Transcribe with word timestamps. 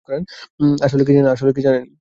আসলে 0.85 1.01
কি 1.55 1.61
জানেন? 1.67 1.83